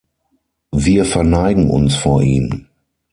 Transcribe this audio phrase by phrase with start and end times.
[0.73, 2.65] Wir verneigen uns vor ihm.